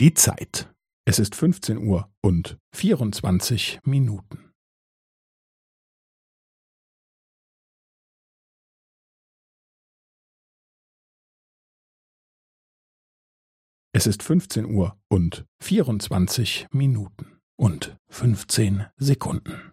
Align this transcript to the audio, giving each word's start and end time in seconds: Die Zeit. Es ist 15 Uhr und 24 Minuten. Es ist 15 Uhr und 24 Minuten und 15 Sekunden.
Die 0.00 0.14
Zeit. 0.14 0.72
Es 1.08 1.18
ist 1.18 1.34
15 1.34 1.76
Uhr 1.76 2.08
und 2.22 2.56
24 2.72 3.80
Minuten. 3.82 4.52
Es 13.92 14.06
ist 14.06 14.22
15 14.22 14.66
Uhr 14.66 14.96
und 15.10 15.44
24 15.60 16.68
Minuten 16.70 17.40
und 17.58 17.96
15 18.10 18.86
Sekunden. 18.98 19.72